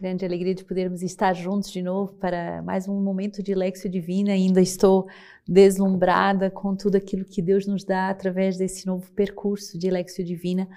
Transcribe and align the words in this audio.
Grande 0.00 0.24
alegria 0.24 0.54
de 0.54 0.64
podermos 0.64 1.02
estar 1.02 1.32
juntos 1.32 1.72
de 1.72 1.82
novo 1.82 2.12
para 2.20 2.62
mais 2.62 2.86
um 2.86 3.02
momento 3.02 3.42
de 3.42 3.52
Lexio 3.52 3.90
Divina. 3.90 4.30
Ainda 4.30 4.60
estou 4.60 5.08
deslumbrada 5.44 6.52
com 6.52 6.76
tudo 6.76 6.94
aquilo 6.94 7.24
que 7.24 7.42
Deus 7.42 7.66
nos 7.66 7.82
dá 7.82 8.08
através 8.08 8.56
desse 8.56 8.86
novo 8.86 9.10
percurso 9.10 9.76
de 9.76 9.90
Lexio 9.90 10.24
Divina, 10.24 10.68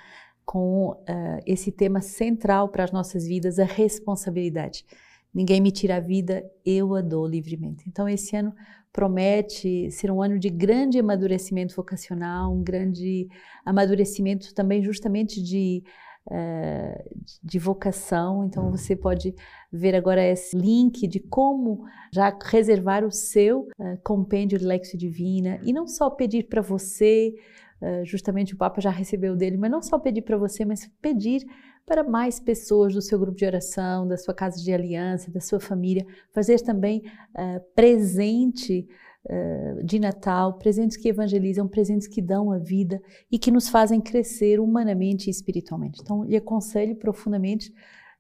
com 0.44 0.94
uh, 0.94 1.40
esse 1.46 1.72
tema 1.72 2.02
central 2.02 2.70
para 2.70 2.84
as 2.84 2.92
nossas 2.92 3.28
vidas, 3.28 3.60
a 3.60 3.64
responsabilidade. 3.64 4.84
Ninguém 5.32 5.62
me 5.62 5.70
tira 5.70 5.98
a 5.98 6.00
vida, 6.00 6.44
eu 6.66 6.96
a 6.96 7.02
dou 7.02 7.28
livremente. 7.28 7.84
Então, 7.88 8.10
esse 8.10 8.36
ano 8.36 8.52
promete 8.92 9.92
ser 9.92 10.10
um 10.10 10.20
ano 10.20 10.40
de 10.40 10.50
grande 10.50 10.98
amadurecimento 10.98 11.76
vocacional, 11.76 12.52
um 12.52 12.64
grande 12.64 13.30
amadurecimento 13.64 14.52
também, 14.56 14.84
justamente 14.84 15.44
de 15.44 15.84
eh, 16.30 17.04
de 17.44 17.58
vocação. 17.58 18.46
Então 18.46 18.70
você 18.70 18.96
pode 18.96 19.34
ver 19.72 19.96
agora 19.96 20.24
esse 20.24 20.56
link 20.56 21.08
de 21.08 21.20
como 21.20 21.84
já 22.14 22.38
reservar 22.44 23.04
o 23.04 23.12
seu 23.12 23.62
uh, 23.62 23.98
compêndio 24.04 24.60
de 24.60 24.66
Lexio 24.66 25.00
Divina 25.00 25.60
e 25.64 25.74
não 25.74 25.88
só 25.88 26.12
pedir 26.12 26.44
para 26.44 26.62
você, 26.62 27.34
uh, 27.82 28.06
justamente 28.06 28.54
o 28.54 28.58
Papa 28.58 28.80
já 28.80 28.92
recebeu 28.92 29.36
dele, 29.36 29.58
mas 29.58 29.72
não 29.72 29.82
só 29.82 29.98
pedir 29.98 30.22
para 30.22 30.38
você, 30.38 30.64
mas 30.64 30.88
pedir 31.02 31.44
para 31.88 32.04
mais 32.04 32.40
pessoas 32.40 32.94
do 32.94 33.02
seu 33.02 33.18
grupo 33.18 33.38
de 33.38 33.46
oração, 33.46 34.08
da 34.08 34.16
sua 34.16 34.34
casa 34.34 34.62
de 34.62 34.72
aliança, 34.72 35.32
da 35.32 35.40
sua 35.40 35.60
família, 35.60 36.06
fazer 36.32 36.62
também 36.62 37.02
presente 37.76 38.88
de 39.84 40.00
Natal, 40.00 40.58
presentes 40.58 40.98
que 40.98 41.08
evangelizam, 41.08 41.68
presentes 41.68 42.08
que 42.08 42.22
dão 42.22 42.52
a 42.52 42.58
vida 42.58 43.00
e 43.32 43.38
que 43.38 43.52
nos 43.52 43.70
fazem 43.70 44.02
crescer 44.02 44.60
humanamente 44.60 45.28
e 45.28 45.32
espiritualmente. 45.32 46.00
Então, 46.02 46.24
lhe 46.24 46.36
aconselho 46.36 46.96
profundamente, 46.96 47.72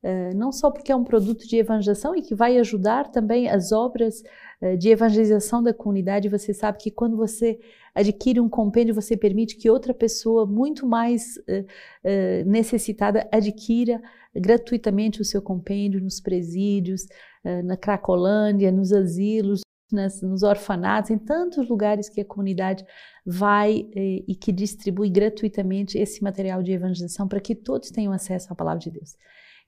uh, 0.04 0.38
não 0.38 0.52
só 0.52 0.70
porque 0.70 0.91
é 0.91 0.96
um 0.96 1.04
produto 1.04 1.48
de 1.48 1.58
evangelização 1.58 2.16
e 2.16 2.22
que 2.22 2.36
vai 2.36 2.58
ajudar 2.60 3.10
também 3.12 3.50
as 3.50 3.72
obras 3.72 4.22
uh, 4.62 4.77
de 4.77 4.90
evangelização 4.90 5.63
da 5.63 5.74
comunidade. 5.74 6.29
Você 6.29 6.54
sabe 6.54 6.77
que 6.77 6.91
quando 6.91 7.18
você 7.18 7.60
adquire 7.96 8.40
um 8.40 8.48
compêndio, 8.48 8.94
você 8.94 9.18
permite 9.18 9.57
que 9.57 9.72
outra 9.72 9.96
pessoa 9.96 10.46
muito 10.46 10.85
mais 10.85 11.34
necessitada 12.46 13.27
adquira 13.32 14.02
gratuitamente 14.34 15.20
o 15.20 15.26
seu 15.26 15.41
compêndio 15.41 15.99
nos 15.99 16.22
presídios, 16.22 17.05
na 17.66 17.76
Cracolândia, 17.76 18.72
nos 18.72 18.94
asilos, 18.94 19.62
nas, 19.92 20.22
nos 20.22 20.44
orfanatos, 20.44 21.12
em 21.12 21.18
tantos 21.18 21.68
lugares 21.70 22.10
que 22.10 22.22
a 22.22 22.26
comunidade 22.26 22.86
vai 23.26 23.90
eh, 23.96 24.24
e 24.28 24.36
que 24.36 24.52
distribui 24.52 25.10
gratuitamente 25.10 25.98
esse 25.98 26.24
material 26.24 26.64
de 26.64 26.72
evangelização 26.72 27.28
para 27.28 27.40
que 27.40 27.56
todos 27.56 27.92
tenham 27.92 28.14
acesso 28.14 28.52
à 28.52 28.56
palavra 28.56 28.80
de 28.80 28.92
Deus. 28.92 29.16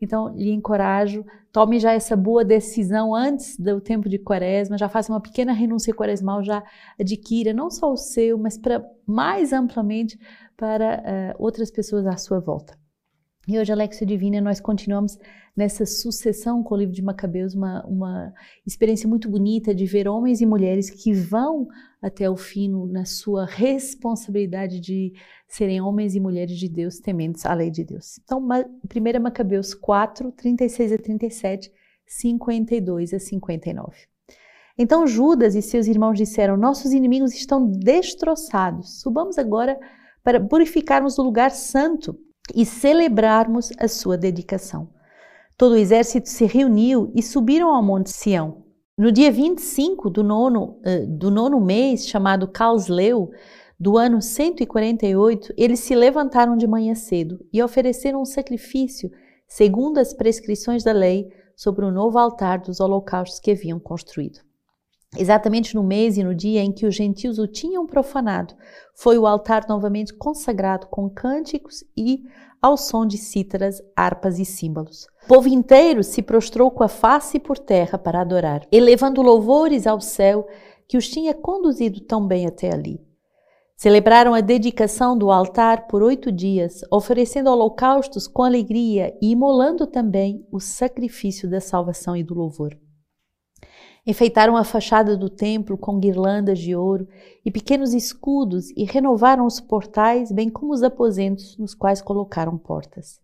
Então, 0.02 0.36
lhe 0.36 0.52
encorajo, 0.52 1.26
tome 1.52 1.80
já 1.80 1.94
essa 1.94 2.16
boa 2.16 2.44
decisão 2.44 3.16
antes 3.16 3.58
do 3.58 3.80
tempo 3.80 4.10
de 4.10 4.18
quaresma, 4.18 4.78
já 4.78 4.90
faça 4.90 5.12
uma 5.12 5.22
pequena 5.22 5.54
renúncia 5.54 5.94
quaresmal, 5.94 6.44
já 6.44 6.62
adquira 7.00 7.54
não 7.54 7.70
só 7.70 7.92
o 7.92 7.98
seu, 7.98 8.38
mas 8.38 8.58
para 8.58 8.84
mais 9.08 9.54
amplamente 9.54 10.20
para 10.58 11.34
uh, 11.38 11.44
outras 11.44 11.72
pessoas 11.72 12.06
à 12.06 12.18
sua 12.18 12.40
volta. 12.40 12.78
E 13.46 13.60
hoje, 13.60 13.74
Alexia 13.74 14.08
Divina, 14.08 14.40
nós 14.40 14.62
continuamos 14.62 15.20
nessa 15.54 15.86
sucessão 15.86 16.64
com 16.64 16.76
o 16.76 16.78
livro 16.78 16.96
de 16.96 17.02
Macabeus, 17.02 17.54
uma, 17.54 17.86
uma 17.86 18.34
experiência 18.66 19.08
muito 19.08 19.30
bonita 19.30 19.76
de 19.76 19.86
ver 19.86 20.08
homens 20.08 20.40
e 20.40 20.46
mulheres 20.46 20.90
que 20.90 21.12
vão 21.12 21.68
até 22.02 22.30
o 22.30 22.38
fim 22.38 22.70
na 22.90 23.04
sua 23.04 23.46
responsabilidade 23.46 24.80
de 24.80 25.12
serem 25.46 25.82
homens 25.82 26.16
e 26.16 26.22
mulheres 26.22 26.58
de 26.58 26.70
Deus 26.70 27.00
tementes 27.00 27.46
à 27.46 27.54
lei 27.54 27.70
de 27.70 27.84
Deus. 27.84 28.18
Então, 28.24 28.40
1 28.40 29.22
Macabeus 29.22 29.74
4, 29.74 30.32
36 30.32 30.94
a 30.94 30.98
37, 30.98 31.70
52 32.06 33.14
a 33.14 33.20
59. 33.20 34.08
Então 34.78 35.06
Judas 35.06 35.54
e 35.54 35.62
seus 35.62 35.86
irmãos 35.86 36.18
disseram: 36.18 36.56
Nossos 36.56 36.94
inimigos 36.94 37.34
estão 37.34 37.70
destroçados. 37.70 39.02
Subamos 39.02 39.38
agora 39.38 39.78
para 40.24 40.40
purificarmos 40.40 41.20
o 41.20 41.24
lugar 41.24 41.52
santo 41.52 42.18
e 42.54 42.66
celebrarmos 42.66 43.72
a 43.80 43.88
sua 43.88 44.18
dedicação. 44.18 44.90
Todo 45.58 45.74
o 45.74 45.78
exército 45.78 46.28
se 46.30 46.46
reuniu 46.46 47.12
e 47.16 47.22
subiram 47.22 47.74
ao 47.74 47.84
Monte 47.84 48.10
Sião. 48.10 48.64
No 48.98 49.12
dia 49.12 49.32
25 49.32 50.10
do 50.10 50.24
nono, 50.24 50.80
uh, 50.86 51.08
do 51.08 51.32
nono 51.32 51.60
mês, 51.60 52.08
chamado 52.08 52.48
Calsleu, 52.48 53.32
do 53.80 53.98
ano 53.98 54.22
148, 54.22 55.54
eles 55.58 55.80
se 55.80 55.96
levantaram 55.96 56.56
de 56.56 56.68
manhã 56.68 56.96
cedo 56.96 57.46
e 57.52 57.62
ofereceram 57.62 58.22
um 58.22 58.26
sacrifício, 58.26 59.12
segundo 59.48 59.98
as 59.98 60.14
prescrições 60.14 60.84
da 60.84 60.92
lei, 60.92 61.32
sobre 61.56 61.86
o 61.86 61.92
novo 61.92 62.18
altar 62.18 62.60
dos 62.60 62.80
holocaustos 62.80 63.40
que 63.40 63.52
haviam 63.52 63.80
construído. 63.80 64.40
Exatamente 65.18 65.76
no 65.76 65.84
mês 65.84 66.18
e 66.18 66.24
no 66.24 66.34
dia 66.34 66.62
em 66.62 66.72
que 66.72 66.86
os 66.86 66.96
gentios 66.96 67.38
o 67.38 67.48
tinham 67.48 67.86
profanado, 67.86 68.56
foi 68.96 69.18
o 69.18 69.28
altar 69.28 69.66
novamente 69.68 70.14
consagrado 70.14 70.88
com 70.88 71.10
cânticos 71.10 71.84
e 71.96 72.24
ao 72.62 72.78
som 72.78 73.06
de 73.06 73.18
cítaras, 73.18 73.82
harpas 73.96 74.40
e 74.40 74.46
símbolos. 74.46 75.06
O 75.26 75.28
povo 75.28 75.50
inteiro 75.50 76.04
se 76.04 76.22
prostrou 76.22 76.72
com 76.72 76.84
a 76.84 76.88
face 76.88 77.38
por 77.38 77.60
terra 77.60 77.98
para 77.98 78.22
adorar, 78.22 78.66
elevando 78.72 79.22
louvores 79.22 79.86
ao 79.86 80.00
céu 80.00 80.48
que 80.88 80.98
os 80.98 81.10
tinha 81.10 81.34
conduzido 81.34 82.00
tão 82.02 82.26
bem 82.26 82.48
até 82.48 82.74
ali. 82.74 83.00
Celebraram 83.76 84.34
a 84.34 84.40
dedicação 84.40 85.18
do 85.18 85.30
altar 85.30 85.88
por 85.88 86.02
oito 86.02 86.32
dias, 86.32 86.82
oferecendo 86.90 87.50
holocaustos 87.50 88.28
com 88.28 88.44
alegria 88.44 89.14
e 89.22 89.32
imolando 89.32 89.86
também 89.86 90.48
o 90.52 90.60
sacrifício 90.60 91.50
da 91.50 91.60
salvação 91.60 92.16
e 92.16 92.24
do 92.24 92.34
louvor. 92.34 92.78
Enfeitaram 94.06 94.58
a 94.58 94.66
fachada 94.66 95.16
do 95.16 95.30
templo 95.30 95.78
com 95.78 95.98
guirlandas 95.98 96.60
de 96.60 96.76
ouro 96.76 97.08
e 97.46 97.50
pequenos 97.50 97.94
escudos 97.94 98.70
e 98.76 98.84
renovaram 98.84 99.46
os 99.46 99.62
portais, 99.62 100.30
bem 100.30 100.50
como 100.50 100.74
os 100.74 100.84
aposentos 100.84 101.58
nos 101.58 101.74
quais 101.74 102.02
colocaram 102.02 102.58
portas. 102.58 103.22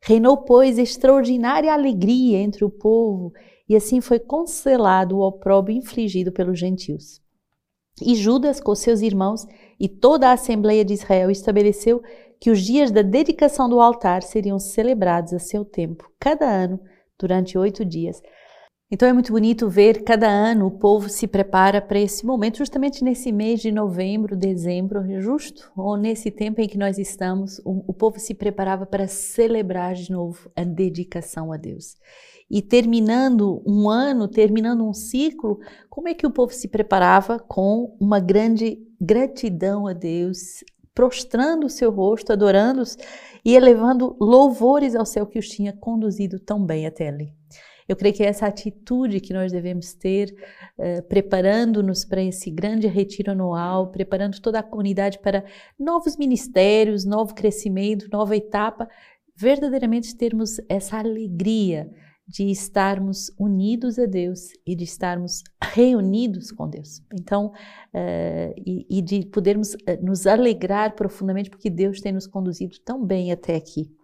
Reinou, 0.00 0.38
pois, 0.38 0.78
extraordinária 0.78 1.72
alegria 1.72 2.38
entre 2.38 2.64
o 2.64 2.70
povo, 2.70 3.32
e 3.68 3.76
assim 3.76 4.00
foi 4.00 4.18
cancelado 4.18 5.16
o 5.16 5.22
opróbrio 5.22 5.76
infligido 5.76 6.32
pelos 6.32 6.58
gentios. 6.58 7.20
E 8.02 8.14
Judas, 8.14 8.60
com 8.60 8.74
seus 8.74 9.00
irmãos 9.00 9.46
e 9.80 9.88
toda 9.88 10.28
a 10.28 10.32
Assembleia 10.32 10.84
de 10.84 10.92
Israel, 10.92 11.30
estabeleceu 11.30 12.02
que 12.38 12.50
os 12.50 12.60
dias 12.60 12.90
da 12.90 13.00
dedicação 13.00 13.68
do 13.68 13.80
altar 13.80 14.22
seriam 14.22 14.58
celebrados 14.58 15.32
a 15.32 15.38
seu 15.38 15.64
tempo, 15.64 16.10
cada 16.20 16.46
ano, 16.46 16.78
durante 17.18 17.56
oito 17.56 17.84
dias, 17.84 18.20
então 18.88 19.08
é 19.08 19.12
muito 19.12 19.32
bonito 19.32 19.68
ver 19.68 20.04
cada 20.04 20.28
ano 20.28 20.66
o 20.66 20.70
povo 20.70 21.08
se 21.08 21.26
prepara 21.26 21.82
para 21.82 21.98
esse 21.98 22.24
momento, 22.24 22.58
justamente 22.58 23.02
nesse 23.02 23.32
mês 23.32 23.60
de 23.60 23.72
novembro, 23.72 24.36
dezembro, 24.36 25.02
justo, 25.20 25.72
ou 25.76 25.96
nesse 25.96 26.30
tempo 26.30 26.60
em 26.60 26.68
que 26.68 26.78
nós 26.78 26.96
estamos, 26.96 27.58
o, 27.64 27.82
o 27.88 27.92
povo 27.92 28.20
se 28.20 28.32
preparava 28.32 28.86
para 28.86 29.08
celebrar 29.08 29.94
de 29.94 30.12
novo 30.12 30.50
a 30.54 30.62
dedicação 30.62 31.52
a 31.52 31.56
Deus. 31.56 31.96
E 32.48 32.62
terminando 32.62 33.60
um 33.66 33.90
ano, 33.90 34.28
terminando 34.28 34.88
um 34.88 34.94
ciclo, 34.94 35.58
como 35.90 36.08
é 36.08 36.14
que 36.14 36.26
o 36.26 36.30
povo 36.30 36.52
se 36.52 36.68
preparava? 36.68 37.40
Com 37.40 37.96
uma 37.98 38.20
grande 38.20 38.78
gratidão 39.00 39.88
a 39.88 39.92
Deus, 39.92 40.62
prostrando 40.94 41.66
o 41.66 41.70
seu 41.70 41.90
rosto, 41.90 42.32
adorando-os 42.32 42.96
e 43.44 43.54
elevando 43.54 44.16
louvores 44.20 44.94
ao 44.94 45.04
céu 45.04 45.26
que 45.26 45.38
os 45.38 45.48
tinha 45.48 45.72
conduzido 45.72 46.38
tão 46.38 46.64
bem 46.64 46.86
até 46.86 47.08
ali. 47.08 47.35
Eu 47.88 47.96
creio 47.96 48.14
que 48.14 48.22
é 48.22 48.26
essa 48.26 48.46
atitude 48.46 49.20
que 49.20 49.32
nós 49.32 49.52
devemos 49.52 49.94
ter, 49.94 50.34
uh, 50.78 51.02
preparando-nos 51.08 52.04
para 52.04 52.22
esse 52.22 52.50
grande 52.50 52.86
retiro 52.86 53.32
anual, 53.32 53.90
preparando 53.90 54.40
toda 54.40 54.58
a 54.58 54.62
comunidade 54.62 55.18
para 55.18 55.44
novos 55.78 56.16
ministérios, 56.16 57.04
novo 57.04 57.34
crescimento, 57.34 58.08
nova 58.10 58.36
etapa, 58.36 58.88
verdadeiramente 59.36 60.16
termos 60.16 60.60
essa 60.68 60.98
alegria 60.98 61.90
de 62.26 62.50
estarmos 62.50 63.30
unidos 63.38 63.98
a 63.98 64.06
Deus 64.06 64.48
e 64.66 64.74
de 64.74 64.82
estarmos 64.82 65.44
reunidos 65.62 66.50
com 66.50 66.68
Deus. 66.68 67.00
Então, 67.12 67.52
uh, 67.94 68.54
e, 68.66 68.84
e, 68.90 69.00
de 69.00 69.26
podermos 69.26 69.74
uh, 69.74 69.78
nos 70.02 70.26
alegrar 70.26 70.96
profundamente 70.96 71.48
porque 71.48 71.70
Deus 71.70 72.00
tem 72.00 72.12
nos 72.12 72.26
conduzido 72.26 72.80
tão 72.80 73.04
bem 73.04 73.30
até 73.30 73.54
aqui. 73.54 73.95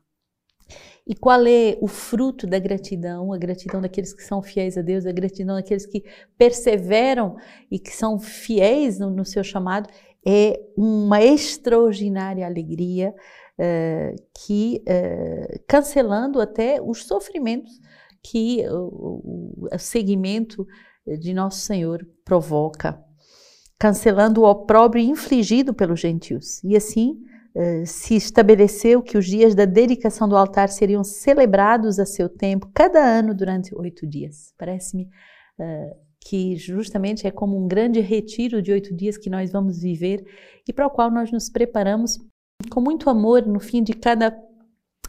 E 1.07 1.15
qual 1.15 1.45
é 1.47 1.77
o 1.81 1.89
fruto 1.89 2.47
da 2.47 2.59
gratidão? 2.59 3.33
A 3.33 3.39
gratidão 3.39 3.81
daqueles 3.81 4.13
que 4.13 4.23
são 4.23 4.41
fiéis 4.41 4.79
a 4.79 4.83
Deus, 4.83 5.05
a 5.05 5.13
gratidão 5.13 5.57
daqueles 5.57 5.85
que 5.85 6.05
perseveram 6.39 7.37
e 7.71 7.79
que 7.79 7.91
são 7.91 8.19
fiéis 8.19 8.99
no, 8.99 9.11
no 9.11 9.25
seu 9.25 9.43
chamado, 9.43 9.89
é 10.25 10.61
uma 10.77 11.21
extraordinária 11.21 12.47
alegria 12.47 13.13
uh, 13.59 14.15
que, 14.47 14.83
uh, 14.83 15.61
cancelando 15.67 16.41
até 16.41 16.81
os 16.81 17.05
sofrimentos 17.05 17.73
que 18.23 18.65
o, 18.71 19.67
o 19.73 19.79
segmento 19.79 20.65
de 21.19 21.35
Nosso 21.35 21.61
Senhor 21.61 22.07
provoca, 22.25 23.03
cancelando 23.79 24.43
o 24.43 24.49
opróbrio 24.49 25.03
infligido 25.03 25.75
pelos 25.75 25.99
gentios. 25.99 26.63
E 26.63 26.77
assim, 26.77 27.17
eh, 27.55 27.85
se 27.85 28.17
estabeleceu 28.17 29.03
que 29.03 29.19
os 29.19 29.27
dias 29.27 29.55
da 29.55 29.65
dedicação 29.65 30.29
do 30.29 30.37
altar 30.37 30.69
seriam 30.71 31.05
celebrados 31.05 31.99
a 31.99 32.07
seu 32.07 32.29
tempo, 32.29 32.71
cada 32.75 32.99
ano 32.99 33.35
durante 33.35 33.75
oito 33.75 34.07
dias. 34.07 34.55
Parece-me 34.57 35.05
uh, 35.59 35.97
que 36.19 36.57
justamente 36.57 37.27
é 37.27 37.31
como 37.31 37.63
um 37.63 37.69
grande 37.69 38.01
retiro 38.01 38.63
de 38.63 38.73
oito 38.73 38.95
dias 38.95 39.19
que 39.19 39.29
nós 39.29 39.53
vamos 39.53 39.81
viver 39.81 40.25
e 40.67 40.73
para 40.73 40.87
o 40.87 40.91
qual 40.91 41.11
nós 41.11 41.31
nos 41.31 41.51
preparamos 41.51 42.19
com 42.71 42.81
muito 42.81 43.11
amor 43.11 43.47
no 43.47 43.61
fim 43.61 43.83
de 43.83 43.93
cada 43.93 44.31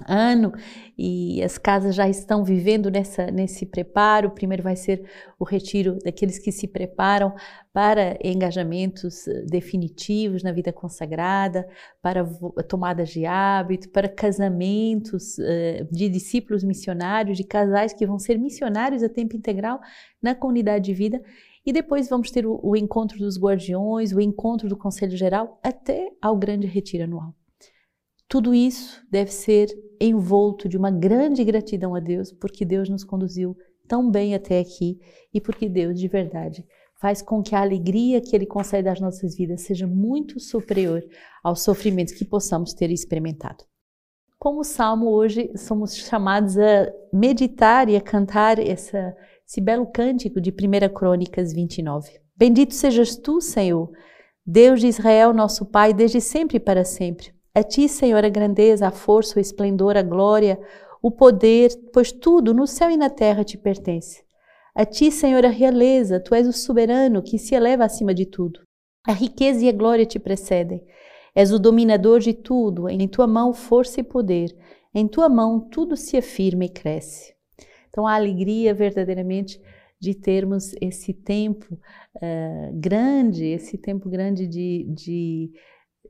ano 0.08 0.52
e 0.98 1.42
as 1.44 1.58
casas 1.58 1.96
já 1.96 2.08
estão 2.10 2.44
vivendo 2.44 2.90
nessa, 2.90 3.28
nesse 3.28 3.66
preparo. 3.66 4.32
Primeiro 4.32 4.64
vai 4.64 4.76
ser 4.76 5.10
o 5.40 5.44
retiro 5.44 5.98
daqueles 6.04 6.40
que 6.40 6.52
se 6.52 6.68
preparam 6.68 7.34
para 7.72 8.18
engajamentos 8.24 9.28
eh, 9.28 9.44
definitivos 9.46 10.44
na 10.44 10.52
vida 10.52 10.72
consagrada, 10.72 11.68
para 12.02 12.26
tomadas 12.68 13.10
de 13.10 13.26
hábito, 13.26 13.90
para 13.90 14.08
casamentos 14.08 15.38
uh, 15.40 15.88
de 15.92 16.10
discípulos 16.10 16.64
missionários, 16.64 17.38
de 17.38 17.44
casais 17.44 17.94
que 17.94 18.06
vão 18.06 18.20
ser 18.20 18.38
missionários 18.38 19.02
a 19.02 19.10
tempo 19.10 19.36
integral 19.36 19.80
na 20.22 20.36
comunidade 20.36 20.86
de 20.86 20.94
vida. 20.94 21.22
E 21.66 21.72
depois 21.72 22.10
vamos 22.10 22.30
ter 22.30 22.46
o, 22.46 22.60
o 22.62 22.76
encontro 22.76 23.18
dos 23.18 23.40
guardiões, 23.40 24.12
o 24.12 24.22
encontro 24.22 24.68
do 24.68 24.78
Conselho 24.78 25.18
Geral, 25.18 25.60
até 25.64 26.12
ao 26.22 26.38
grande 26.38 26.68
retiro 26.68 27.06
anual. 27.06 27.34
Tudo 28.34 28.52
isso 28.52 29.00
deve 29.12 29.32
ser 29.32 29.68
envolto 30.02 30.68
de 30.68 30.76
uma 30.76 30.90
grande 30.90 31.44
gratidão 31.44 31.94
a 31.94 32.00
Deus, 32.00 32.32
porque 32.32 32.66
Deus 32.66 32.90
nos 32.90 33.04
conduziu 33.04 33.56
tão 33.88 34.10
bem 34.10 34.34
até 34.34 34.60
aqui 34.60 35.00
e 35.32 35.40
porque 35.40 35.70
Deus, 35.70 36.00
de 36.00 36.08
verdade, 36.08 36.66
faz 37.00 37.22
com 37.22 37.44
que 37.44 37.54
a 37.54 37.62
alegria 37.62 38.20
que 38.20 38.36
Ele 38.36 38.48
concede 38.48 38.90
às 38.90 39.00
nossas 39.00 39.38
vidas 39.38 39.62
seja 39.62 39.86
muito 39.86 40.40
superior 40.40 41.04
aos 41.44 41.62
sofrimentos 41.62 42.16
que 42.16 42.26
possamos 42.26 42.74
ter 42.74 42.90
experimentado. 42.90 43.66
Como 44.40 44.64
salmo, 44.64 45.12
hoje 45.12 45.52
somos 45.56 45.96
chamados 45.96 46.58
a 46.58 46.92
meditar 47.14 47.88
e 47.88 47.96
a 47.96 48.02
cantar 48.02 48.58
essa, 48.58 49.16
esse 49.48 49.62
belo 49.62 49.86
cântico 49.86 50.42
de 50.42 50.50
1 50.50 50.92
Crônicas 50.92 51.54
29. 51.54 52.20
Bendito 52.36 52.74
sejas 52.74 53.16
tu, 53.16 53.40
Senhor, 53.40 53.92
Deus 54.44 54.80
de 54.80 54.88
Israel, 54.88 55.36
nosso 55.36 55.68
Pai, 55.68 55.94
desde 55.94 56.20
sempre 56.20 56.58
e 56.58 56.60
para 56.60 56.84
sempre. 56.84 57.32
A 57.56 57.62
ti, 57.62 57.88
Senhor, 57.88 58.26
a 58.26 58.30
grandeza, 58.30 58.88
a 58.88 58.92
força, 58.92 59.38
o 59.38 59.42
esplendor, 59.42 59.96
a 59.96 60.02
glória, 60.02 60.60
o 61.02 61.12
poder, 61.12 61.70
pois 61.94 62.12
tudo 62.12 62.54
no 62.54 62.66
céu 62.66 62.90
e 62.90 62.98
na 62.98 63.10
terra 63.10 63.44
te 63.44 63.58
pertence. 63.58 64.24
A 64.74 64.86
ti, 64.86 65.12
Senhor, 65.12 65.46
a 65.46 65.50
realeza, 65.50 66.20
tu 66.20 66.34
és 66.34 66.48
o 66.48 66.54
soberano 66.54 67.22
que 67.22 67.38
se 67.38 67.54
eleva 67.54 67.86
acima 67.86 68.12
de 68.12 68.26
tudo. 68.26 68.62
A 69.06 69.12
riqueza 69.12 69.66
e 69.66 69.70
a 69.70 69.72
glória 69.72 70.06
te 70.06 70.18
precedem. 70.18 70.84
És 71.36 71.52
o 71.52 71.60
dominador 71.60 72.20
de 72.20 72.34
tudo, 72.34 72.90
em 72.90 73.08
tua 73.08 73.28
mão 73.28 73.54
força 73.54 74.00
e 74.00 74.04
poder, 74.04 74.56
em 74.94 75.08
tua 75.08 75.30
mão 75.30 75.60
tudo 75.60 75.96
se 75.96 76.18
afirma 76.18 76.66
e 76.66 76.70
cresce. 76.70 77.36
Então, 77.90 78.08
a 78.08 78.16
alegria 78.16 78.74
verdadeiramente 78.74 79.62
de 80.00 80.16
termos 80.16 80.74
esse 80.82 81.14
tempo 81.14 81.76
uh, 82.16 82.74
grande, 82.74 83.46
esse 83.46 83.78
tempo 83.78 84.10
grande 84.10 84.48
de, 84.48 84.86
de 84.90 85.52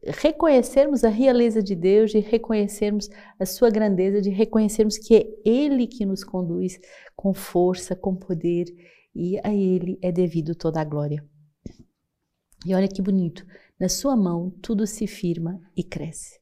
reconhecermos 0.06 1.04
a 1.04 1.10
realeza 1.10 1.62
de 1.62 1.76
Deus, 1.76 2.12
de 2.12 2.20
reconhecermos 2.20 3.10
a 3.40 3.46
sua 3.46 3.70
grandeza, 3.70 4.22
de 4.22 4.30
reconhecermos 4.30 4.98
que 4.98 5.16
é 5.16 5.26
Ele 5.46 5.88
que 5.88 6.06
nos 6.06 6.24
conduz 6.24 6.80
com 7.16 7.34
força, 7.34 7.96
com 7.96 8.16
poder 8.16 8.66
e 9.16 9.40
a 9.44 9.54
Ele 9.54 9.98
é 10.02 10.12
devido 10.12 10.56
toda 10.56 10.82
a 10.82 10.84
glória. 10.84 11.24
E 12.66 12.74
olha 12.74 12.88
que 12.88 13.02
bonito, 13.02 13.46
na 13.80 13.90
sua 13.90 14.16
mão 14.16 14.50
tudo 14.62 14.86
se 14.88 15.08
firma 15.08 15.60
e 15.76 15.84
cresce. 15.84 16.40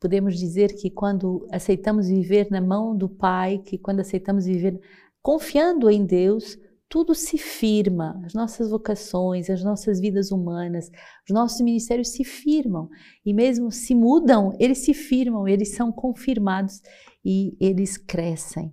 Podemos 0.00 0.38
dizer 0.38 0.74
que 0.74 0.90
quando 0.90 1.46
aceitamos 1.50 2.08
viver 2.08 2.48
na 2.50 2.60
mão 2.60 2.96
do 2.96 3.08
Pai, 3.08 3.58
que 3.58 3.78
quando 3.78 4.00
aceitamos 4.00 4.44
viver 4.44 4.78
confiando 5.22 5.90
em 5.90 6.04
Deus, 6.04 6.58
tudo 6.94 7.12
se 7.12 7.36
firma, 7.36 8.22
as 8.24 8.34
nossas 8.34 8.70
vocações, 8.70 9.50
as 9.50 9.64
nossas 9.64 9.98
vidas 9.98 10.30
humanas, 10.30 10.92
os 11.28 11.34
nossos 11.34 11.60
ministérios 11.60 12.10
se 12.10 12.22
firmam 12.22 12.88
e 13.26 13.34
mesmo 13.34 13.68
se 13.72 13.96
mudam, 13.96 14.56
eles 14.60 14.78
se 14.84 14.94
firmam, 14.94 15.48
eles 15.48 15.74
são 15.74 15.90
confirmados 15.90 16.80
e 17.24 17.56
eles 17.58 17.96
crescem. 17.96 18.72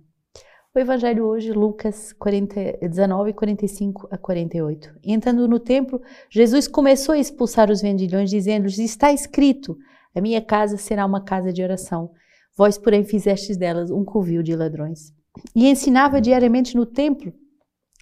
O 0.72 0.78
Evangelho 0.78 1.24
hoje, 1.26 1.52
Lucas 1.52 2.12
40, 2.12 2.78
19, 2.88 3.32
45 3.32 4.06
a 4.08 4.16
48. 4.16 5.00
Entrando 5.02 5.48
no 5.48 5.58
templo, 5.58 6.00
Jesus 6.30 6.68
começou 6.68 7.16
a 7.16 7.18
expulsar 7.18 7.72
os 7.72 7.82
vendilhões, 7.82 8.30
dizendo-lhes: 8.30 8.78
Está 8.78 9.12
escrito, 9.12 9.76
a 10.14 10.20
minha 10.20 10.40
casa 10.40 10.76
será 10.76 11.04
uma 11.04 11.24
casa 11.24 11.52
de 11.52 11.60
oração. 11.60 12.12
Vós, 12.56 12.78
porém, 12.78 13.02
fizestes 13.02 13.56
delas 13.56 13.90
um 13.90 14.04
covil 14.04 14.44
de 14.44 14.54
ladrões. 14.54 15.12
E 15.56 15.68
ensinava 15.68 16.20
diariamente 16.20 16.76
no 16.76 16.86
templo 16.86 17.41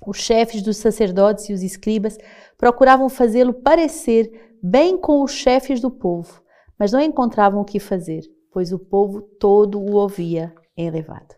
os 0.06 0.18
chefes 0.18 0.62
dos 0.62 0.76
sacerdotes 0.76 1.48
e 1.48 1.52
os 1.52 1.62
escribas 1.62 2.16
procuravam 2.56 3.08
fazê-lo 3.08 3.52
parecer 3.52 4.56
bem 4.62 4.98
com 4.98 5.22
os 5.22 5.32
chefes 5.32 5.80
do 5.80 5.90
povo, 5.90 6.42
mas 6.78 6.92
não 6.92 7.00
encontravam 7.00 7.60
o 7.60 7.64
que 7.64 7.78
fazer, 7.78 8.22
pois 8.52 8.72
o 8.72 8.78
povo 8.78 9.20
todo 9.20 9.80
o 9.80 9.94
ouvia 9.94 10.54
elevado. 10.76 11.34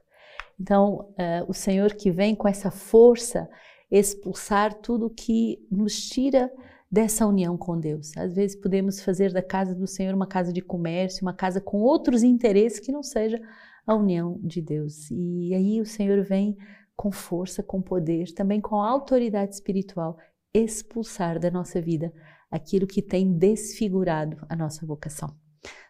Então, 0.61 1.09
uh, 1.12 1.44
o 1.49 1.53
Senhor 1.53 1.94
que 1.94 2.11
vem 2.11 2.35
com 2.35 2.47
essa 2.47 2.70
força 2.70 3.49
expulsar 3.91 4.73
tudo 4.75 5.11
que 5.11 5.58
nos 5.70 6.08
tira 6.08 6.50
dessa 6.91 7.26
união 7.26 7.56
com 7.56 7.79
Deus. 7.79 8.17
Às 8.17 8.35
vezes 8.35 8.55
podemos 8.55 9.03
fazer 9.03 9.32
da 9.32 9.43
casa 9.43 9.75
do 9.75 9.87
Senhor 9.87 10.15
uma 10.15 10.26
casa 10.26 10.53
de 10.53 10.61
comércio, 10.61 11.23
uma 11.23 11.35
casa 11.35 11.61
com 11.61 11.81
outros 11.81 12.23
interesses 12.23 12.81
que 12.81 12.93
não 12.93 13.03
seja 13.03 13.41
a 13.87 13.94
união 13.94 14.38
de 14.43 14.61
Deus. 14.61 15.11
E 15.11 15.55
aí 15.55 15.81
o 15.81 15.87
Senhor 15.87 16.23
vem 16.23 16.56
com 17.02 17.10
força, 17.10 17.64
com 17.64 17.82
poder, 17.82 18.32
também 18.32 18.60
com 18.60 18.76
autoridade 18.76 19.52
espiritual, 19.52 20.16
expulsar 20.54 21.37
da 21.40 21.50
nossa 21.50 21.81
vida 21.81 22.12
aquilo 22.49 22.87
que 22.87 23.02
tem 23.02 23.37
desfigurado 23.37 24.37
a 24.49 24.54
nossa 24.54 24.87
vocação. 24.87 25.34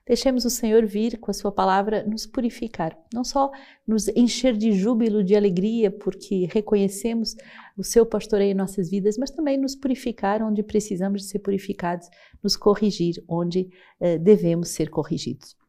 Deixemos 0.06 0.46
o 0.46 0.50
Senhor 0.50 0.86
vir 0.86 1.18
com 1.18 1.30
a 1.30 1.34
Sua 1.34 1.52
palavra 1.52 2.02
nos 2.02 2.24
purificar, 2.24 2.98
não 3.12 3.24
só 3.24 3.50
nos 3.86 4.08
encher 4.08 4.56
de 4.56 4.72
júbilo, 4.72 5.22
de 5.22 5.36
alegria, 5.36 5.90
porque 5.90 6.48
reconhecemos 6.50 7.36
o 7.76 7.84
Seu 7.84 8.06
pastoreio 8.06 8.52
em 8.52 8.54
nossas 8.54 8.88
vidas, 8.88 9.18
mas 9.18 9.30
também 9.30 9.58
nos 9.58 9.76
purificar 9.76 10.42
onde 10.42 10.62
precisamos 10.62 11.20
de 11.20 11.28
ser 11.28 11.40
purificados, 11.40 12.08
nos 12.42 12.56
corrigir 12.56 13.22
onde 13.28 13.68
eh, 14.00 14.16
devemos 14.16 14.70
ser 14.70 14.88
corrigidos. 14.88 15.61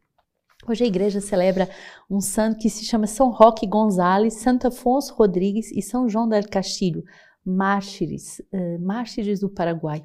Hoje 0.66 0.86
a 0.86 0.88
igreja 0.88 1.20
celebra 1.20 1.70
um 2.10 2.22
santo 2.22 2.58
que 2.58 2.70
se 2.70 2.86
chama 2.86 3.06
São 3.06 3.30
Roque 3.32 3.68
Gonzalez, 3.68 4.36
Santo 4.36 4.68
Afonso 4.68 5.14
Rodrigues 5.14 5.70
e 5.72 5.82
São 5.82 6.08
João 6.08 6.28
del 6.28 6.48
Castilho, 6.50 7.04
mártires, 7.46 8.40
uh, 8.54 8.82
mártires 8.82 9.42
do 9.42 9.50
Paraguai. 9.50 10.02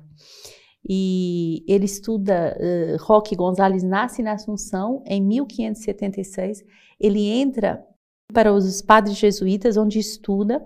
E 0.88 1.64
ele 1.68 1.84
estuda, 1.84 2.56
uh, 2.58 3.04
Roque 3.04 3.36
Gonzalez 3.36 3.84
nasce 3.84 4.20
na 4.20 4.32
Assunção 4.32 5.04
em 5.06 5.22
1576, 5.22 6.64
ele 6.98 7.28
entra 7.28 7.84
para 8.32 8.52
os 8.52 8.82
padres 8.82 9.16
jesuítas, 9.16 9.76
onde 9.76 10.00
estuda, 10.00 10.60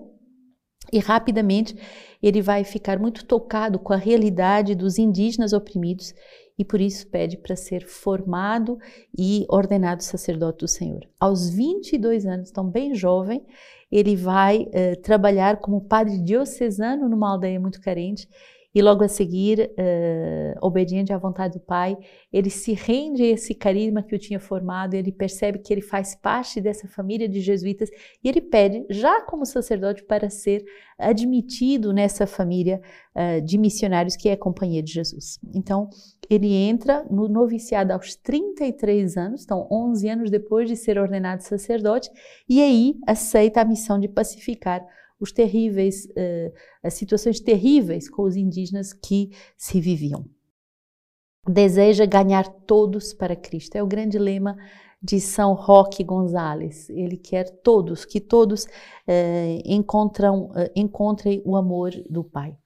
e 0.90 0.98
rapidamente 0.98 1.76
ele 2.22 2.40
vai 2.40 2.64
ficar 2.64 2.98
muito 2.98 3.24
tocado 3.24 3.78
com 3.78 3.92
a 3.92 3.96
realidade 3.96 4.74
dos 4.74 4.98
indígenas 4.98 5.52
oprimidos 5.52 6.14
e 6.58 6.64
por 6.64 6.80
isso 6.80 7.08
pede 7.08 7.36
para 7.36 7.56
ser 7.56 7.86
formado 7.86 8.78
e 9.16 9.46
ordenado 9.48 10.02
sacerdote 10.02 10.58
do 10.58 10.68
Senhor. 10.68 11.00
Aos 11.18 11.50
22 11.50 12.26
anos, 12.26 12.50
então 12.50 12.68
bem 12.68 12.94
jovem, 12.94 13.44
ele 13.90 14.16
vai 14.16 14.62
uh, 14.62 15.00
trabalhar 15.02 15.58
como 15.58 15.82
padre 15.82 16.18
diocesano 16.18 17.08
numa 17.08 17.30
aldeia 17.30 17.60
muito 17.60 17.80
carente 17.80 18.28
e 18.74 18.80
logo 18.80 19.04
a 19.04 19.08
seguir, 19.08 19.70
uh, 19.72 20.66
obediente 20.66 21.12
à 21.12 21.18
vontade 21.18 21.54
do 21.54 21.60
Pai, 21.60 21.96
ele 22.32 22.48
se 22.48 22.72
rende 22.72 23.22
a 23.22 23.26
esse 23.26 23.54
carisma 23.54 24.02
que 24.02 24.14
o 24.14 24.18
tinha 24.18 24.40
formado, 24.40 24.94
ele 24.94 25.12
percebe 25.12 25.58
que 25.58 25.72
ele 25.72 25.82
faz 25.82 26.14
parte 26.14 26.60
dessa 26.60 26.88
família 26.88 27.28
de 27.28 27.40
jesuítas 27.40 27.90
e 28.22 28.28
ele 28.28 28.40
pede, 28.40 28.86
já 28.88 29.20
como 29.22 29.44
sacerdote, 29.44 30.02
para 30.02 30.30
ser 30.30 30.64
admitido 30.98 31.92
nessa 31.92 32.26
família 32.26 32.80
uh, 33.14 33.42
de 33.42 33.58
missionários 33.58 34.16
que 34.16 34.28
é 34.28 34.32
a 34.32 34.38
Companhia 34.38 34.82
de 34.82 34.92
Jesus. 34.92 35.38
Então, 35.54 35.90
ele 36.30 36.54
entra 36.54 37.04
no 37.10 37.28
noviciado 37.28 37.92
aos 37.92 38.16
33 38.16 39.16
anos, 39.16 39.44
então 39.44 39.68
11 39.70 40.08
anos 40.08 40.30
depois 40.30 40.68
de 40.68 40.76
ser 40.76 40.98
ordenado 40.98 41.42
sacerdote, 41.42 42.10
e 42.48 42.62
aí 42.62 42.94
aceita 43.06 43.60
a 43.60 43.64
missão 43.64 43.98
de 43.98 44.08
pacificar 44.08 44.82
os 45.22 45.30
terríveis, 45.30 46.06
uh, 46.06 46.52
as 46.82 46.94
situações 46.94 47.38
terríveis 47.38 48.10
com 48.10 48.22
os 48.24 48.34
indígenas 48.34 48.92
que 48.92 49.30
se 49.56 49.80
viviam. 49.80 50.24
Deseja 51.48 52.04
ganhar 52.04 52.48
todos 52.66 53.14
para 53.14 53.36
Cristo. 53.36 53.76
É 53.76 53.82
o 53.82 53.86
grande 53.86 54.18
lema 54.18 54.56
de 55.00 55.20
São 55.20 55.54
Roque 55.54 56.02
Gonzalez. 56.02 56.90
Ele 56.90 57.16
quer 57.16 57.48
todos, 57.62 58.04
que 58.04 58.20
todos 58.20 58.64
uh, 58.64 59.62
encontram, 59.64 60.46
uh, 60.46 60.70
encontrem 60.74 61.40
o 61.44 61.56
amor 61.56 61.92
do 62.10 62.24
Pai. 62.24 62.56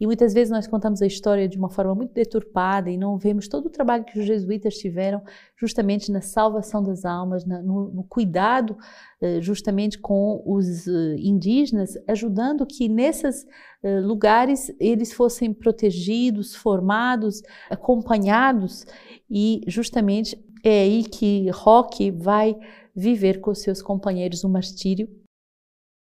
E 0.00 0.06
muitas 0.06 0.34
vezes 0.34 0.50
nós 0.50 0.66
contamos 0.66 1.00
a 1.00 1.06
história 1.06 1.48
de 1.48 1.56
uma 1.56 1.70
forma 1.70 1.94
muito 1.94 2.12
deturpada 2.12 2.90
e 2.90 2.98
não 2.98 3.16
vemos 3.16 3.46
todo 3.46 3.66
o 3.66 3.70
trabalho 3.70 4.04
que 4.04 4.18
os 4.18 4.26
jesuítas 4.26 4.74
tiveram 4.74 5.22
justamente 5.56 6.10
na 6.10 6.20
salvação 6.20 6.82
das 6.82 7.04
almas, 7.04 7.46
na, 7.46 7.62
no, 7.62 7.92
no, 7.92 8.02
cuidado 8.02 8.76
eh, 9.20 9.40
justamente 9.40 9.96
com 9.96 10.42
os 10.44 10.88
eh, 10.88 11.16
indígenas, 11.18 11.94
ajudando 12.08 12.66
que 12.66 12.88
nesses 12.88 13.46
eh, 13.84 14.00
lugares 14.00 14.74
eles 14.80 15.12
fossem 15.12 15.54
protegidos, 15.54 16.56
formados, 16.56 17.40
acompanhados. 17.70 18.84
E 19.30 19.60
justamente 19.68 20.36
é 20.64 20.82
aí 20.82 21.04
que 21.04 21.48
Roque 21.50 22.10
vai 22.10 22.56
viver 22.96 23.40
com 23.40 23.54
seus 23.54 23.80
companheiros 23.80 24.42
o 24.42 24.48
martírio 24.48 25.08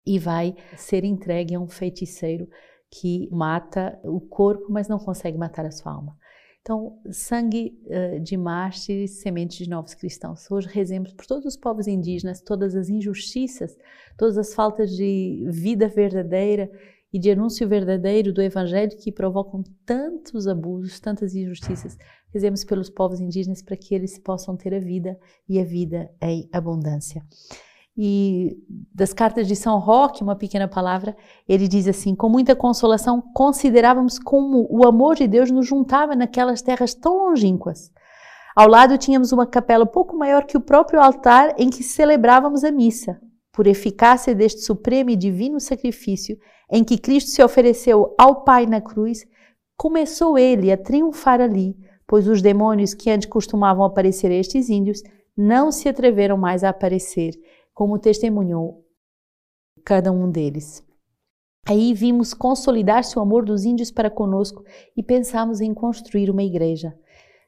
e 0.06 0.18
vai 0.20 0.54
ser 0.76 1.04
entregue 1.04 1.54
a 1.54 1.60
um 1.60 1.68
feiticeiro 1.68 2.48
que 2.92 3.26
mata 3.32 3.98
o 4.04 4.20
corpo, 4.20 4.66
mas 4.68 4.86
não 4.86 4.98
consegue 4.98 5.38
matar 5.38 5.64
a 5.64 5.70
sua 5.70 5.92
alma. 5.92 6.14
Então, 6.60 7.00
sangue 7.10 7.76
uh, 7.86 8.20
de 8.20 8.36
mártires, 8.36 9.22
sementes 9.22 9.56
de 9.56 9.68
novos 9.68 9.94
cristãos. 9.94 10.48
Hoje 10.48 10.68
rezemos 10.70 11.12
por 11.12 11.26
todos 11.26 11.46
os 11.46 11.56
povos 11.56 11.88
indígenas, 11.88 12.40
todas 12.42 12.76
as 12.76 12.88
injustiças, 12.88 13.76
todas 14.16 14.36
as 14.36 14.54
faltas 14.54 14.94
de 14.94 15.44
vida 15.48 15.88
verdadeira 15.88 16.70
e 17.12 17.18
de 17.18 17.30
anúncio 17.30 17.66
verdadeiro 17.66 18.32
do 18.32 18.42
Evangelho 18.42 18.96
que 18.96 19.10
provocam 19.10 19.64
tantos 19.84 20.46
abusos, 20.46 21.00
tantas 21.00 21.34
injustiças. 21.34 21.96
Rezemos 22.32 22.62
pelos 22.62 22.88
povos 22.88 23.20
indígenas 23.20 23.62
para 23.62 23.76
que 23.76 23.94
eles 23.94 24.18
possam 24.18 24.56
ter 24.56 24.74
a 24.74 24.78
vida 24.78 25.18
e 25.48 25.58
a 25.58 25.64
vida 25.64 26.10
em 26.20 26.48
abundância 26.52 27.24
e 27.96 28.56
das 28.94 29.12
cartas 29.12 29.46
de 29.46 29.54
São 29.54 29.78
Roque, 29.78 30.22
uma 30.22 30.34
pequena 30.34 30.66
palavra, 30.66 31.16
ele 31.48 31.68
diz 31.68 31.86
assim: 31.86 32.14
com 32.14 32.28
muita 32.28 32.56
consolação, 32.56 33.22
considerávamos 33.34 34.18
como 34.18 34.66
o 34.70 34.86
amor 34.86 35.16
de 35.16 35.26
Deus 35.26 35.50
nos 35.50 35.66
juntava 35.66 36.16
naquelas 36.16 36.62
terras 36.62 36.94
tão 36.94 37.28
longínquas. 37.28 37.90
Ao 38.56 38.68
lado 38.68 38.98
tínhamos 38.98 39.32
uma 39.32 39.46
capela 39.46 39.86
pouco 39.86 40.16
maior 40.16 40.44
que 40.44 40.56
o 40.56 40.60
próprio 40.60 41.00
altar 41.00 41.54
em 41.58 41.70
que 41.70 41.82
celebrávamos 41.82 42.64
a 42.64 42.70
missa. 42.70 43.20
Por 43.50 43.66
eficácia 43.66 44.34
deste 44.34 44.62
supremo 44.62 45.10
e 45.10 45.16
divino 45.16 45.60
sacrifício 45.60 46.38
em 46.70 46.82
que 46.82 46.96
Cristo 46.96 47.30
se 47.30 47.42
ofereceu 47.42 48.14
ao 48.18 48.44
Pai 48.44 48.64
na 48.64 48.80
cruz, 48.80 49.26
começou 49.76 50.38
ele 50.38 50.72
a 50.72 50.76
triunfar 50.76 51.38
ali, 51.38 51.76
pois 52.06 52.26
os 52.26 52.40
demônios 52.40 52.94
que 52.94 53.10
antes 53.10 53.28
costumavam 53.28 53.84
aparecer 53.84 54.30
a 54.30 54.34
estes 54.34 54.70
índios 54.70 55.02
não 55.36 55.70
se 55.70 55.88
atreveram 55.88 56.36
mais 56.38 56.64
a 56.64 56.70
aparecer 56.70 57.34
como 57.74 57.98
testemunhou 57.98 58.84
cada 59.84 60.12
um 60.12 60.30
deles. 60.30 60.84
Aí 61.66 61.94
vimos 61.94 62.34
consolidar-se 62.34 63.18
o 63.18 63.22
amor 63.22 63.44
dos 63.44 63.64
índios 63.64 63.90
para 63.90 64.10
conosco 64.10 64.64
e 64.96 65.02
pensamos 65.02 65.60
em 65.60 65.72
construir 65.72 66.28
uma 66.28 66.42
igreja. 66.42 66.92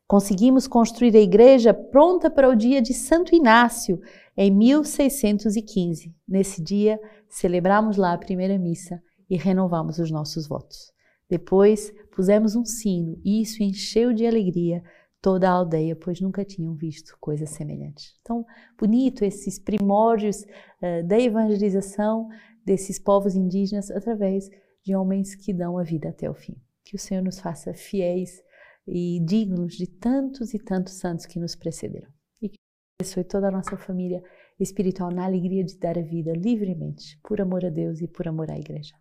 Conseguimos 0.06 0.66
construir 0.68 1.16
a 1.16 1.20
igreja 1.20 1.74
pronta 1.74 2.30
para 2.30 2.48
o 2.48 2.54
dia 2.54 2.80
de 2.80 2.92
Santo 2.92 3.34
Inácio, 3.34 4.00
em 4.36 4.50
1615. 4.50 6.14
Nesse 6.28 6.62
dia, 6.62 7.00
celebramos 7.28 7.96
lá 7.96 8.12
a 8.12 8.18
primeira 8.18 8.58
missa 8.58 9.02
e 9.28 9.36
renovamos 9.36 9.98
os 9.98 10.10
nossos 10.10 10.46
votos. 10.46 10.92
Depois, 11.28 11.92
pusemos 12.14 12.54
um 12.54 12.64
sino 12.64 13.18
e 13.24 13.40
isso 13.40 13.62
encheu 13.62 14.12
de 14.12 14.26
alegria 14.26 14.82
toda 15.24 15.48
a 15.48 15.52
aldeia, 15.52 15.96
pois 15.96 16.20
nunca 16.20 16.44
tinham 16.44 16.74
visto 16.74 17.16
coisas 17.18 17.48
semelhantes. 17.48 18.14
Então, 18.20 18.44
bonito 18.78 19.24
esses 19.24 19.58
primórdios 19.58 20.42
uh, 20.42 21.02
da 21.02 21.18
evangelização 21.18 22.28
desses 22.62 22.98
povos 22.98 23.34
indígenas 23.34 23.90
através 23.90 24.50
de 24.84 24.94
homens 24.94 25.34
que 25.34 25.54
dão 25.54 25.78
a 25.78 25.82
vida 25.82 26.10
até 26.10 26.28
o 26.28 26.34
fim. 26.34 26.60
Que 26.84 26.94
o 26.94 26.98
Senhor 26.98 27.22
nos 27.22 27.40
faça 27.40 27.72
fiéis 27.72 28.42
e 28.86 29.18
dignos 29.24 29.76
de 29.76 29.86
tantos 29.86 30.52
e 30.52 30.58
tantos 30.58 30.92
santos 30.92 31.24
que 31.24 31.40
nos 31.40 31.56
precederam. 31.56 32.12
E 32.42 32.50
que 32.50 32.58
abençoe 33.00 33.24
toda 33.24 33.48
a 33.48 33.50
nossa 33.50 33.78
família 33.78 34.22
espiritual 34.60 35.10
na 35.10 35.24
alegria 35.24 35.64
de 35.64 35.78
dar 35.78 35.96
a 35.98 36.02
vida 36.02 36.34
livremente, 36.34 37.18
por 37.26 37.40
amor 37.40 37.64
a 37.64 37.70
Deus 37.70 38.02
e 38.02 38.06
por 38.06 38.28
amor 38.28 38.50
à 38.50 38.58
Igreja. 38.58 38.94